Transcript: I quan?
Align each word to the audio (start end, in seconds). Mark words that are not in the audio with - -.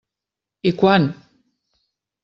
I 0.69 0.71
quan? 0.81 1.03